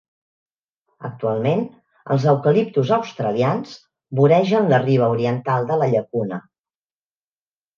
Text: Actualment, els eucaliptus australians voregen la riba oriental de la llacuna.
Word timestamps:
Actualment, 1.09 1.59
els 2.15 2.25
eucaliptus 2.31 2.93
australians 2.97 3.75
voregen 4.21 4.73
la 4.75 4.81
riba 4.87 5.11
oriental 5.19 5.69
de 5.73 5.79
la 5.83 5.91
llacuna. 5.93 6.41